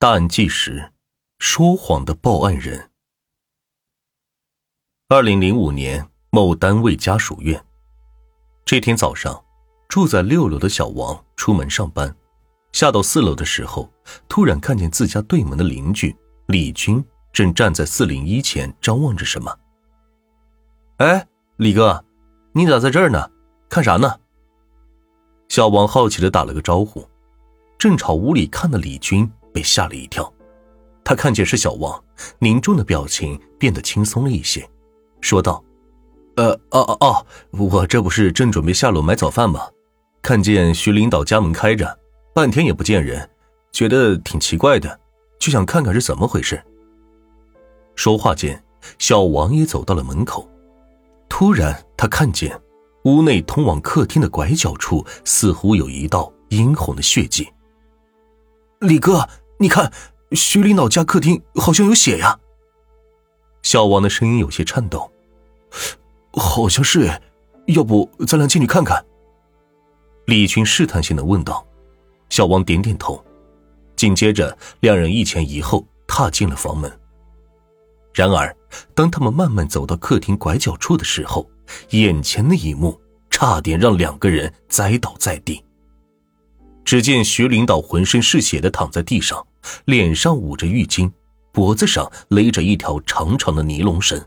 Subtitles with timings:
[0.00, 0.92] 大案纪实：
[1.40, 2.88] 说谎的报案人。
[5.08, 7.60] 二零零五年某单位家属院，
[8.64, 9.44] 这天早上，
[9.88, 12.14] 住在六楼的小王出门上班，
[12.70, 13.92] 下到四楼的时候，
[14.28, 16.14] 突然看见自家对门的邻居
[16.46, 19.58] 李军正站在四零一前张望着什么。
[20.98, 21.26] 哎，
[21.56, 22.04] 李哥，
[22.52, 23.28] 你咋在这儿呢？
[23.68, 24.20] 看啥呢？
[25.48, 27.04] 小王好奇的打了个招呼，
[27.76, 29.28] 正朝屋里看的李军。
[29.58, 30.32] 被吓了一跳，
[31.02, 32.00] 他看见是小王，
[32.38, 34.64] 凝重的表情变得轻松了一些，
[35.20, 35.64] 说道
[36.38, 39.62] ：“呃，哦哦哦，我这不是正准备下楼买早饭吗？
[40.22, 41.98] 看见徐领导家门开着，
[42.32, 43.28] 半天也不见人，
[43.72, 44.96] 觉得挺奇怪的，
[45.40, 46.62] 就想看看是怎么回事。”
[47.96, 48.62] 说话间，
[49.00, 50.48] 小王也走到了门口，
[51.28, 52.56] 突然他看见
[53.06, 57.48] 屋内通往客厅的拐角处似乎有一道殷红的血迹。
[58.78, 59.28] 李哥。
[59.60, 59.92] 你看，
[60.32, 62.38] 徐领导家客厅好像有血呀。
[63.62, 65.10] 小王的声音有些颤抖，
[66.32, 67.10] 好像是，
[67.66, 69.04] 要不咱俩进去看看？
[70.26, 71.66] 李军试探性的问道。
[72.30, 73.24] 小王点点头，
[73.96, 76.92] 紧接着两人一前一后踏进了房门。
[78.14, 78.54] 然而，
[78.94, 81.50] 当他们慢慢走到客厅拐角处的时候，
[81.90, 85.64] 眼前的一幕差点让两个人栽倒在地。
[86.88, 89.46] 只见徐领导浑身是血的躺在地上。
[89.84, 91.12] 脸上捂着浴巾，
[91.52, 94.18] 脖子上勒着一条长长的尼龙绳，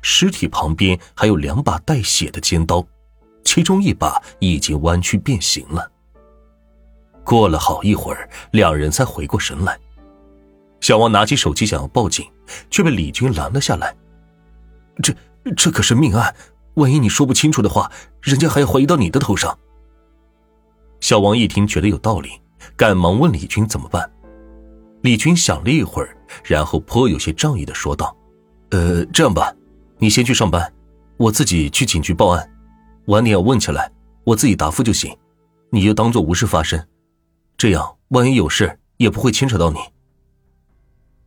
[0.00, 2.82] 尸体旁边还有两把带血的尖刀，
[3.44, 5.92] 其中一把已经弯曲变形了。
[7.22, 9.78] 过了好一会儿，两人才回过神来。
[10.80, 12.24] 小王拿起手机想要报警，
[12.70, 13.94] 却被李军拦了下来。
[15.02, 15.14] 这
[15.54, 16.34] 这可是命案，
[16.76, 17.92] 万一你说不清楚的话，
[18.22, 19.58] 人家还要怀疑到你的头上。
[21.06, 22.30] 小王一听觉得有道理，
[22.76, 24.12] 赶忙问李军怎么办。
[25.02, 28.16] 李军想了一会儿，然后颇有些仗义的说道
[28.70, 29.54] ：“呃，这样吧，
[29.98, 30.74] 你先去上班，
[31.16, 32.52] 我自己去警局报案。
[33.04, 33.88] 晚点要问起来，
[34.24, 35.16] 我自己答复就行，
[35.70, 36.84] 你就当做无事发生。
[37.56, 39.78] 这样，万一有事也不会牵扯到你。”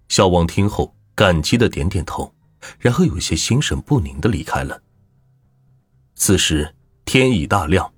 [0.09, 2.35] 小王听后感激的点点头，
[2.79, 4.81] 然后有些心神不宁的离开了。
[6.15, 7.89] 此时天已大亮，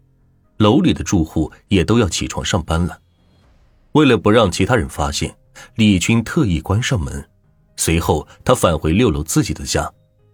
[0.62, 3.00] 楼里的住户也都要起床上班了。
[3.94, 5.36] 为了不让其他人发现。
[5.76, 7.30] 李军特意关上门，
[7.76, 9.92] 随后他返回六楼自己的家，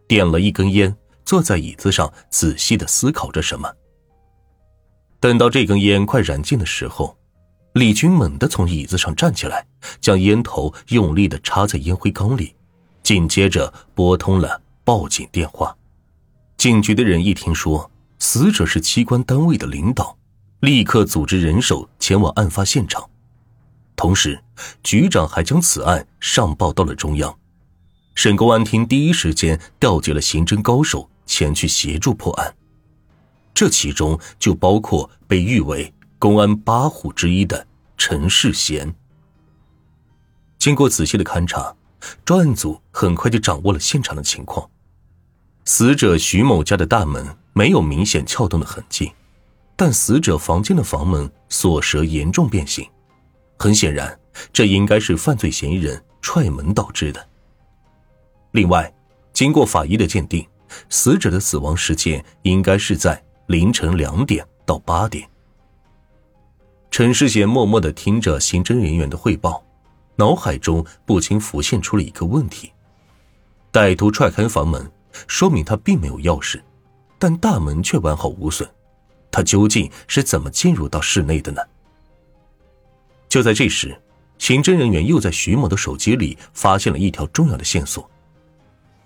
[0.08, 0.96] 点了一根烟，
[1.26, 3.70] 坐在椅子上仔细的思考着什么。
[5.20, 7.18] 等到这根烟快燃尽的时候，
[7.74, 9.66] 李军猛地从椅子上站起来，
[10.00, 12.56] 将烟头用力的插在烟灰缸里，
[13.04, 15.76] 紧接着拨通了报警电话。
[16.58, 20.17] 警局的人一听说死者是机关单位的领导，
[20.62, 23.10] 立刻组织人手前往案发现场。
[23.96, 24.44] 同时，
[24.84, 27.38] 局长还将此案上报到了中央，
[28.16, 32.56] 省公安厅第一时间调集了刑侦高手前去协助破案。
[33.54, 38.94] 这其中就包括被誉为公安八虎之一的陈世贤。
[40.58, 41.76] 经过仔细的勘查，
[42.24, 44.70] 专案组很快就掌握了现场的情况。
[45.66, 49.14] 死者徐某家的大门没有明显撬动的痕迹，
[49.78, 52.86] 但死者房间的房门锁舌严重变形。
[53.58, 54.20] 很显然，
[54.52, 57.26] 这应该是犯罪嫌疑人踹门导致的。
[58.52, 58.92] 另外，
[59.32, 60.46] 经过法医的鉴定，
[60.90, 65.30] 死者的死亡时间应该是在凌晨两点到八点。
[66.90, 69.64] 陈世贤默默的听着刑侦人员的汇报，
[70.16, 72.72] 脑海中不禁浮现出了一个问题：
[73.72, 74.92] 歹徒踹开房门，
[75.28, 76.60] 说明他并没有钥匙，
[77.20, 78.68] 但大门却完好无损，
[79.38, 81.62] 他究竟是怎么进入到室内的呢？
[83.30, 83.96] 就在这时，
[84.40, 88.10] 刑侦人员又在徐某的手机里发现了一条重要的线索。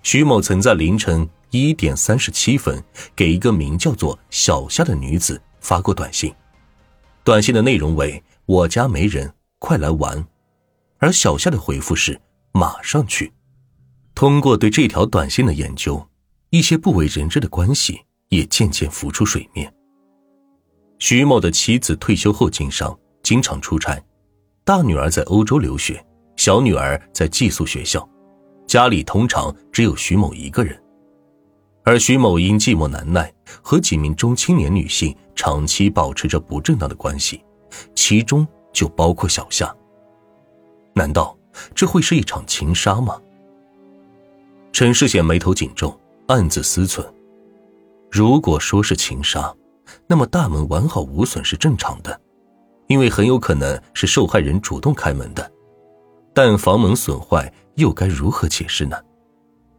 [0.03, 2.81] 徐某曾在凌晨一点三十七分
[3.13, 6.33] 给一个名叫做小夏的女子发过短信，
[7.25, 10.25] 短信的内容为“我家没人，快来玩”，
[10.99, 12.17] 而小夏的回复是
[12.55, 13.33] “马上去”。
[14.15, 16.07] 通过对这条短信的研究，
[16.51, 19.69] 一些不为人知的关系也渐渐浮出水面。
[21.01, 23.99] 徐某的妻子退休后经商，经常出差。
[24.63, 25.99] 大女儿在欧洲留学，
[26.35, 28.07] 小女儿在寄宿学校，
[28.67, 30.79] 家里通常只有徐某一个人。
[31.83, 33.33] 而徐某因寂寞难耐，
[33.63, 37.43] 和几名中青年女性长期保持着不正当的关系，
[37.95, 39.75] 其中就包括小夏。
[40.93, 41.35] 难道
[41.73, 43.19] 这会是一场情杀吗？
[44.71, 47.03] 陈世贤眉头紧皱，暗自思忖：
[48.11, 49.51] 如果说是情杀，
[50.11, 52.19] 那么大门完好无损是正常的。
[52.87, 55.49] 因为很有可能是受害人主动开门的，
[56.33, 59.01] 但房门损坏又该如何解释呢？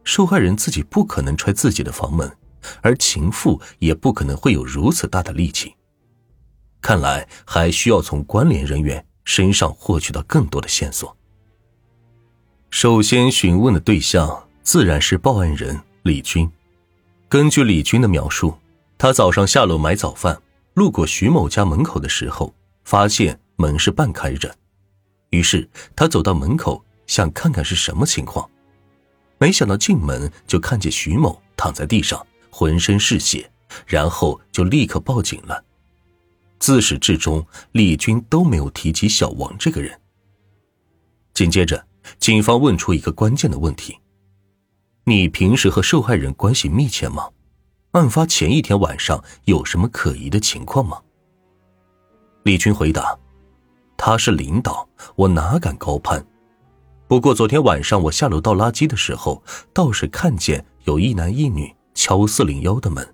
[0.03, 2.35] 受害人自己不可能踹自己的房门，
[2.81, 5.75] 而情妇也不可能会有如此大的力气。
[6.81, 11.15] 看来还需要从关联人员身上获取到更多的线索。
[12.71, 16.51] 首先询问的对象自然是报案人李军。
[17.29, 18.55] 根据李军的描述，
[19.03, 20.41] 他早上下楼买早饭，
[20.75, 22.55] 路过徐某家门口的时候，
[22.85, 24.55] 发现门是半开着，
[25.31, 28.49] 于是他走到门口想看看是什么情况，
[29.37, 33.51] 没想到进门就看见徐某躺在地上，浑身是血，
[33.85, 35.61] 然后就立刻报警了。
[36.57, 39.99] 自始至终，李军都没有提及小王这个人。
[41.33, 41.85] 紧接着，
[42.19, 43.99] 警方问出一个关键的问题
[45.03, 47.27] ：“你平时和受害人关系密切吗？
[47.93, 50.99] 案发前一天晚上有什么可疑的情况吗？”
[52.43, 53.17] 李军回答
[53.95, 56.23] ：“他是领导，我哪敢高攀？
[57.07, 59.41] 不过昨天晚上我下楼倒垃圾的时候，
[59.73, 63.07] 倒是看见有一男一女敲四零幺的门，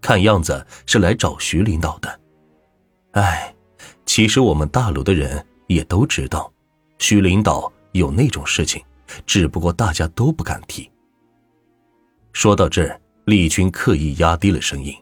[0.00, 2.20] 看样子是来找徐领导的。”
[3.12, 3.52] 哎，
[4.06, 6.52] 其实我们大楼的人也都知道，
[6.98, 8.80] 徐领导有那种事情，
[9.26, 10.88] 只不过大家都不敢提。
[12.32, 14.94] 说到这儿，李军刻意压低了声音。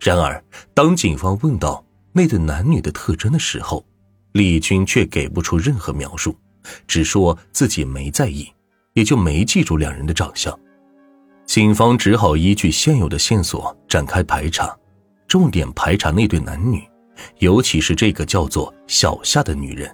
[0.00, 0.42] 然而，
[0.72, 3.84] 当警方问到那对男女的特征的时候，
[4.32, 6.36] 李军却给不出任何描述，
[6.86, 8.48] 只说自己没在意，
[8.92, 10.56] 也就没记住两人的长相。
[11.44, 14.76] 警方只好依据现有的线索展开排查，
[15.26, 16.82] 重点排查那对男女。
[17.38, 19.92] 尤其是这个叫做小夏的女人。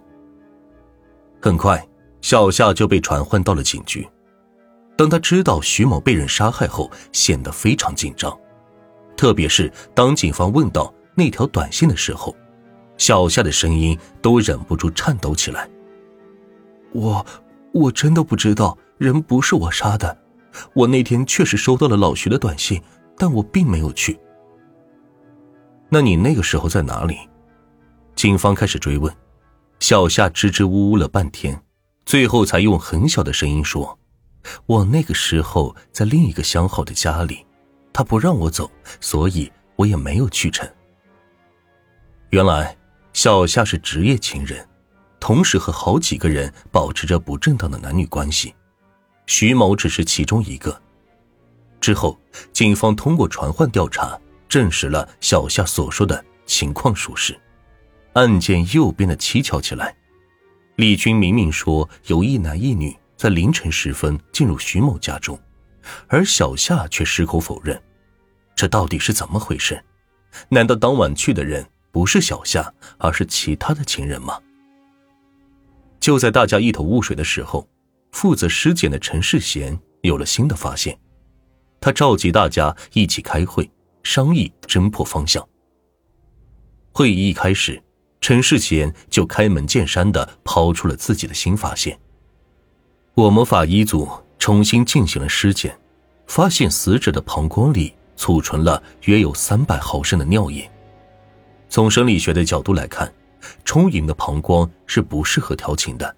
[1.41, 1.83] 很快，
[2.21, 4.07] 小夏就被传唤到了警局。
[4.97, 8.37] 当他知道徐某被人杀害后，显得非常紧张。
[9.17, 12.35] 特别是当警方问到那条短信的时候，
[12.97, 15.69] 小夏的声音都忍不住颤抖起来。
[16.93, 17.25] 我，
[17.73, 20.17] 我真的不知道人不是我杀的。
[20.73, 22.81] 我那天确实收到了老徐的短信，
[23.17, 24.19] 但我并没有去。
[25.89, 27.17] 那你那个时候在哪里？
[28.15, 29.13] 警方开始追问，
[29.81, 31.61] 小夏支支吾吾了半天，
[32.07, 33.99] 最后才用很小的声音说
[34.67, 37.45] ：“我那个时候在另一个相好的家里，
[37.93, 38.71] 他不让我走，
[39.01, 40.69] 所以我也没有去成。”
[42.31, 42.77] 原来，
[43.13, 44.67] 小夏是职业情人，
[45.21, 48.55] 同时和好几个人保持着不正当的男女关系，
[49.27, 50.81] 徐某只是其中一个。
[51.81, 52.19] 之后，
[52.53, 54.19] 警方通过传唤调查。
[54.47, 57.37] 证实了小夏所说的情况属实，
[58.13, 59.97] 案件又变得蹊跷起来。
[60.77, 65.41] 李军明明说有一男一女在凌晨时分进入徐某家中，
[66.09, 67.83] 而小夏却矢口否认，
[68.55, 69.83] 这到底是怎么回事？
[70.51, 74.39] 难道当晚去的人不是小夏，而是其他的情人吗？
[75.99, 77.67] 就在大家一头雾水的时候，
[78.13, 80.95] 负责尸检的陈世贤有了新的发现，
[81.81, 83.71] 他召集大家一起开会。
[84.03, 85.43] 商议侦破方向。
[86.93, 87.83] 会议一开始，
[88.21, 91.99] 陈世贤就开门见山的抛出了自己的新发现。
[93.15, 94.09] 我们法医组
[94.41, 95.79] 重新进行了尸检，
[96.27, 100.69] 发现死者的膀胱里储存了约有三百毫升的尿液。
[101.69, 103.13] 从生理学的角度来看，
[103.65, 106.17] 充盈的膀胱是不适合调情的，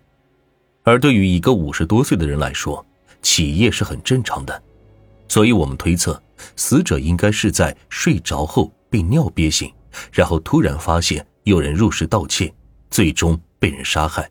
[0.85, 2.83] 而对于一个五十多岁的人来说，
[3.21, 4.63] 起夜是很正常的。
[5.29, 6.19] 所以我们推测，
[6.57, 9.71] 死者应该是在睡着后被尿憋醒，
[10.11, 12.51] 然后突然发现有人入室盗窃，
[12.89, 14.27] 最终被人杀害。